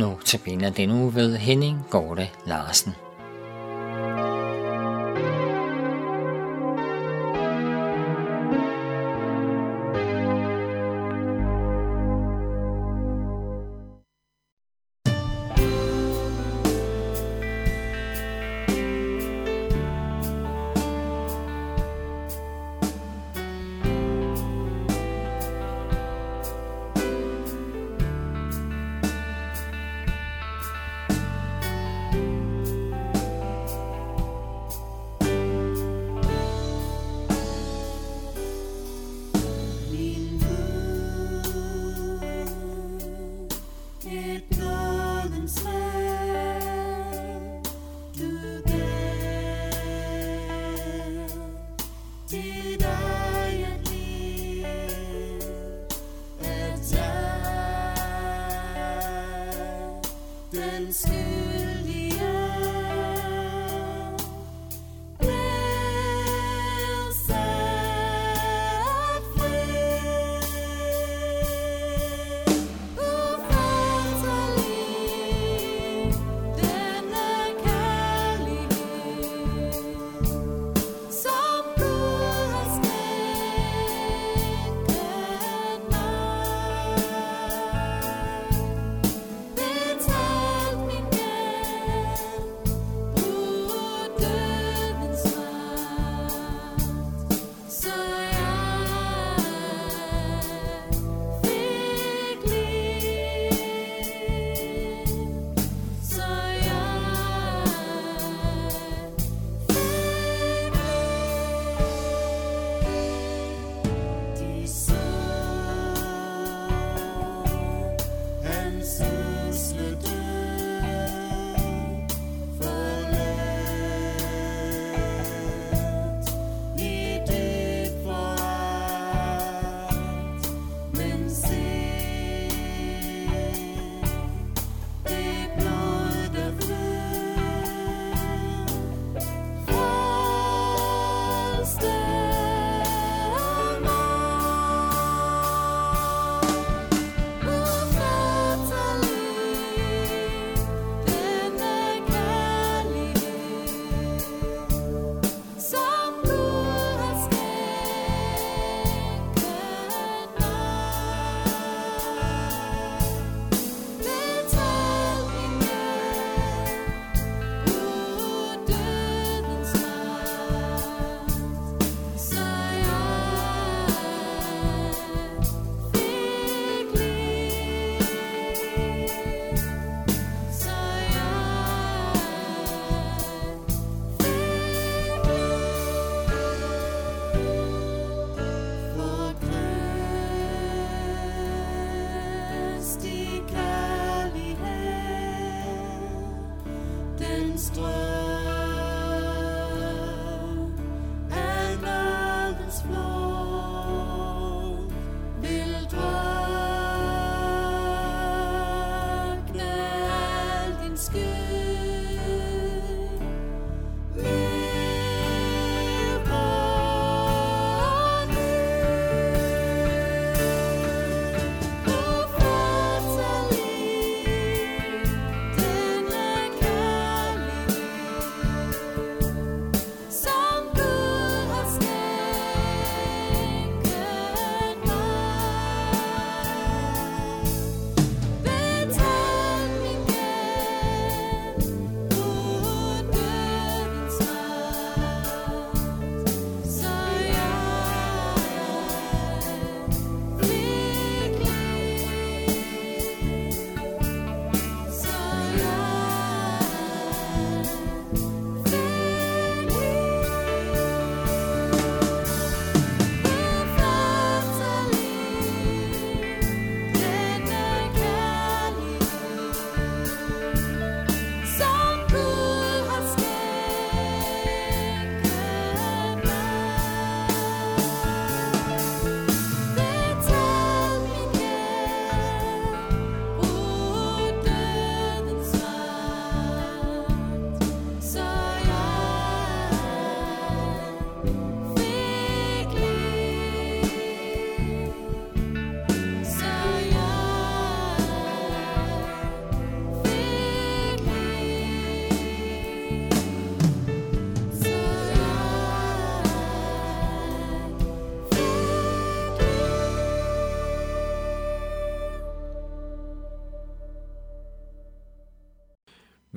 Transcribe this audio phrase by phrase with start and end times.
[0.00, 3.09] Nu tabiner det nu ved Henning Gorte Larsen.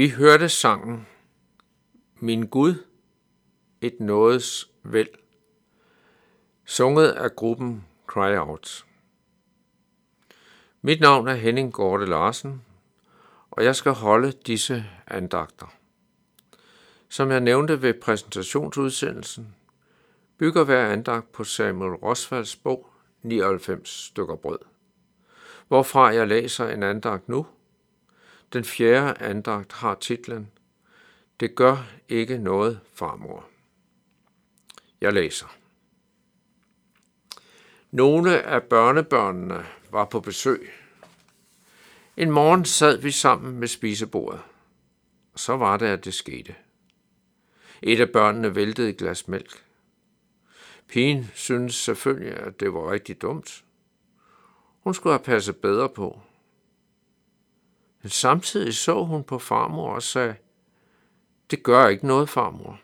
[0.00, 1.06] Vi hørte sangen
[2.14, 2.74] Min Gud,
[3.80, 5.08] et nådes vel,
[6.64, 8.86] sunget af gruppen Cry Out.
[10.82, 12.62] Mit navn er Henning Gorte Larsen,
[13.50, 15.74] og jeg skal holde disse andagter.
[17.08, 19.54] Som jeg nævnte ved præsentationsudsendelsen,
[20.38, 22.90] bygger hver andagt på Samuel Rosvalds bog
[23.22, 24.58] 99 stykker brød,
[25.68, 27.46] hvorfra jeg læser en andagt nu.
[28.52, 30.50] Den fjerde andagt har titlen
[31.40, 33.48] Det gør ikke noget, farmor.
[35.00, 35.56] Jeg læser.
[37.90, 40.70] Nogle af børnebørnene var på besøg.
[42.16, 44.40] En morgen sad vi sammen med spisebordet.
[45.36, 46.54] Så var det, at det skete.
[47.82, 49.64] Et af børnene væltede et glas mælk.
[50.88, 53.64] Pigen syntes selvfølgelig, at det var rigtig dumt.
[54.80, 56.20] Hun skulle have passet bedre på.
[58.02, 60.34] Men samtidig så hun på farmor og sagde,
[61.50, 62.80] det gør ikke noget, farmor.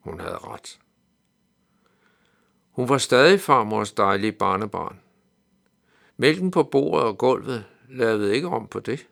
[0.00, 0.78] Hun havde ret.
[2.70, 5.00] Hun var stadig farmors dejlige barnebarn.
[6.16, 9.06] Mælken på bordet og gulvet lavede ikke om på det.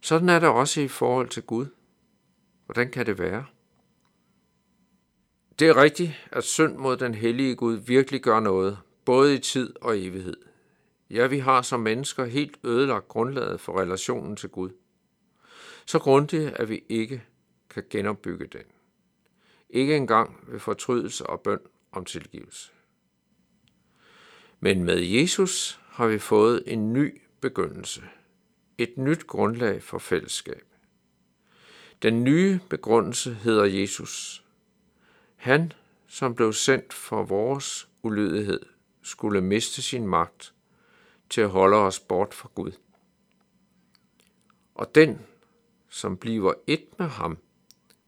[0.00, 1.66] Sådan er det også i forhold til Gud.
[2.64, 3.46] Hvordan kan det være?
[5.58, 9.74] Det er rigtigt, at synd mod den hellige Gud virkelig gør noget, både i tid
[9.80, 10.47] og evighed.
[11.10, 14.70] Ja, vi har som mennesker helt ødelagt grundlaget for relationen til Gud.
[15.86, 17.22] Så grundigt, at vi ikke
[17.70, 18.64] kan genopbygge den.
[19.70, 21.60] Ikke engang ved fortrydelse og bøn
[21.92, 22.72] om tilgivelse.
[24.60, 28.02] Men med Jesus har vi fået en ny begyndelse.
[28.78, 30.64] Et nyt grundlag for fællesskab.
[32.02, 34.44] Den nye begrundelse hedder Jesus.
[35.36, 35.72] Han,
[36.06, 38.60] som blev sendt for vores ulydighed,
[39.02, 40.54] skulle miste sin magt
[41.30, 42.72] til at holde os bort fra Gud.
[44.74, 45.20] Og den,
[45.88, 47.38] som bliver et med ham,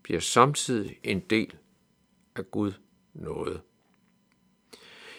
[0.02, 1.56] bliver samtidig en del
[2.36, 2.72] af Gud
[3.14, 3.60] noget.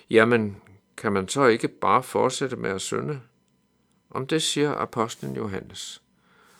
[0.09, 0.61] Jamen,
[0.97, 3.21] kan man så ikke bare fortsætte med at synde?
[4.09, 6.03] Om det siger apostlen Johannes,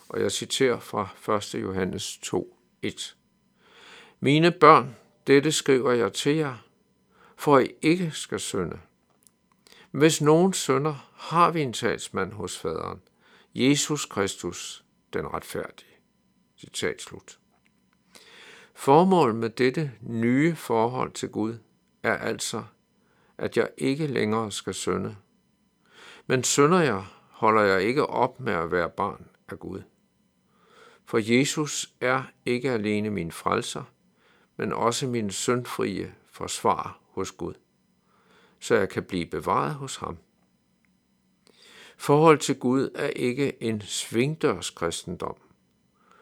[0.10, 1.62] og jeg citerer fra 1.
[1.62, 3.18] Johannes 2, 1.
[4.20, 4.96] Mine børn,
[5.28, 6.56] dette skriver jeg til jer,
[7.36, 8.80] for I ikke skal synde.
[9.92, 13.02] Hvis nogen sønder, har vi en talsmand hos faderen,
[13.56, 15.92] Jesus Kristus, den retfærdige.
[16.58, 17.40] Citat slut.
[18.74, 21.58] Formålet med dette nye forhold til Gud
[22.04, 22.64] er altså,
[23.38, 25.16] at jeg ikke længere skal synde.
[26.28, 29.82] Men synder jeg, holder jeg ikke op med at være barn af Gud.
[31.06, 33.84] For Jesus er ikke alene min frelser,
[34.58, 37.54] men også min syndfrie forsvar hos Gud,
[38.62, 40.18] så jeg kan blive bevaret hos ham.
[41.98, 45.36] Forhold til Gud er ikke en svingdørs kristendom,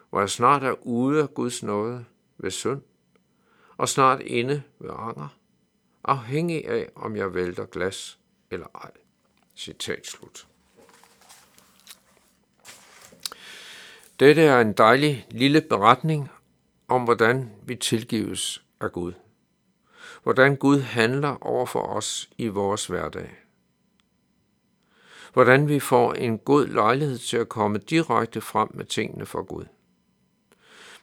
[0.09, 2.05] hvor jeg snart er ude af Guds nåde
[2.37, 2.81] ved synd,
[3.77, 5.27] og snart inde ved anger,
[6.03, 8.19] afhængig af, om jeg vælter glas
[8.51, 8.91] eller ej.
[9.55, 10.47] Citat slut.
[14.19, 16.29] Dette er en dejlig lille beretning
[16.87, 19.13] om, hvordan vi tilgives af Gud.
[20.29, 23.29] Hvordan Gud handler over for os i vores hverdag.
[25.33, 29.65] Hvordan vi får en god lejlighed til at komme direkte frem med tingene for Gud.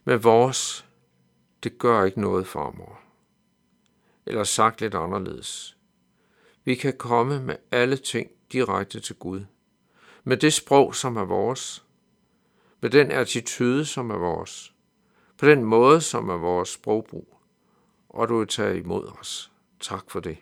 [0.04, 0.86] Med vores,
[1.62, 3.00] det gør ikke noget, farmor.
[4.26, 5.76] Eller sagt lidt anderledes.
[6.64, 9.44] Vi kan komme med alle ting direkte til Gud.
[10.24, 11.84] Med det sprog, som er vores.
[12.80, 14.72] Med den attitude, som er vores
[15.38, 17.35] på den måde, som er vores sprogbrug,
[18.16, 19.52] og du vil tage imod os.
[19.80, 20.38] Tak for det.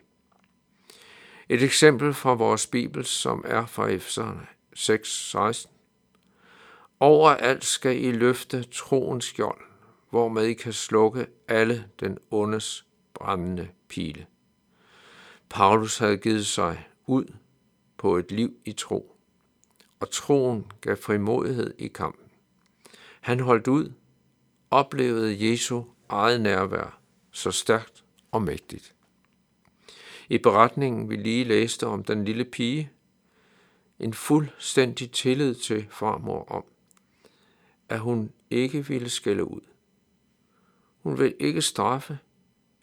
[1.49, 5.69] Et eksempel fra vores Bibel, som er fra Efeserne 6:16.
[6.99, 9.61] Overalt skal I løfte troens skjold,
[10.09, 14.25] hvormed I kan slukke alle den ondes brændende pile.
[15.49, 17.25] Paulus havde givet sig ud
[17.97, 19.15] på et liv i tro,
[19.99, 22.29] og troen gav frimodighed i kampen.
[23.21, 23.91] Han holdt ud
[24.71, 27.04] oplevede Jesu eget nærvær
[27.35, 28.95] så stærkt og mægtigt.
[30.29, 32.91] I beretningen, vi lige læste om den lille pige,
[33.99, 36.63] en fuldstændig tillid til farmor om,
[37.89, 39.61] at hun ikke ville skælde ud.
[40.97, 42.19] Hun vil ikke straffe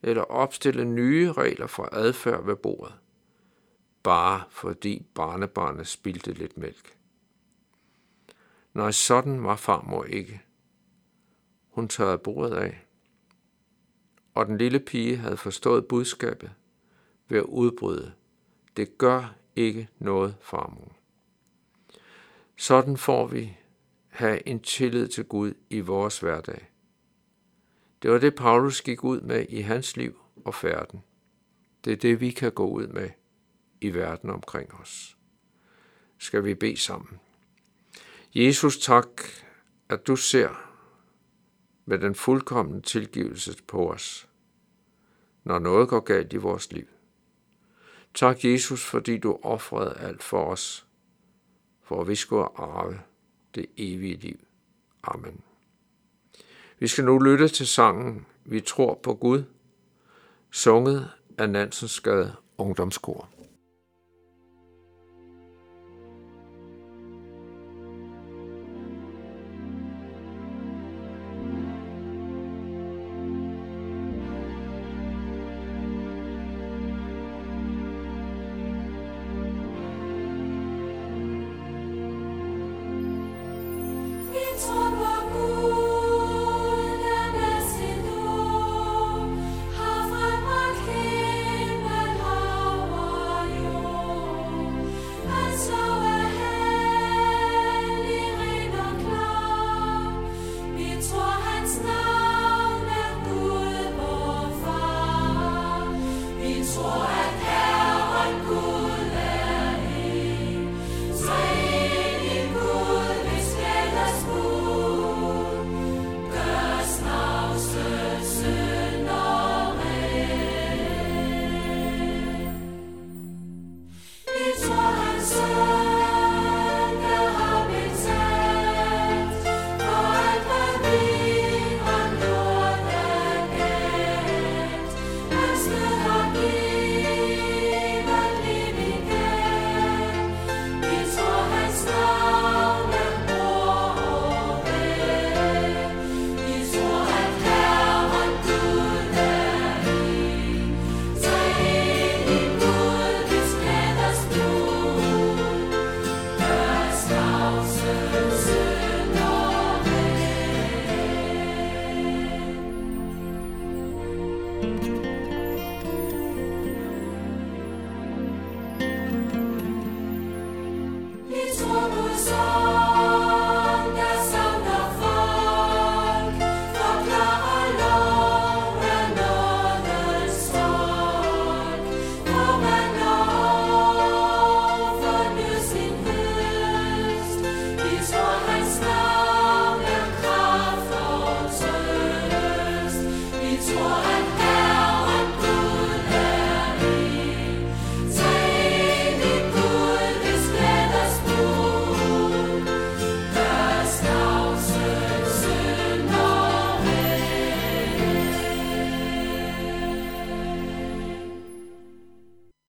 [0.02, 2.94] eller opstille nye regler for adfærd ved bordet,
[4.02, 6.96] bare fordi barnebarnet spildte lidt mælk.
[8.74, 10.42] Nej, sådan var farmor ikke.
[11.68, 12.86] Hun tørrede bordet af,
[14.34, 16.52] og den lille pige havde forstået budskabet
[17.28, 18.12] ved at udbryde.
[18.76, 20.92] Det gør ikke noget, farmor.
[22.56, 23.56] Sådan får vi
[24.08, 26.70] have en tillid til Gud i vores hverdag.
[28.02, 31.02] Det var det, Paulus gik ud med i hans liv og færden.
[31.84, 33.10] Det er det, vi kan gå ud med
[33.80, 35.16] i verden omkring os.
[36.18, 37.20] Skal vi bede sammen.
[38.34, 39.22] Jesus, tak,
[39.88, 40.71] at du ser
[41.84, 44.28] med den fuldkommende tilgivelse på os,
[45.44, 46.86] når noget går galt i vores liv.
[48.14, 50.86] Tak, Jesus, fordi du offrede alt for os,
[51.82, 53.00] for at vi skulle arve
[53.54, 54.38] det evige liv.
[55.02, 55.40] Amen.
[56.78, 59.44] Vi skal nu lytte til sangen Vi tror på Gud,
[60.50, 63.28] sunget af Nansensgade Ungdomskor.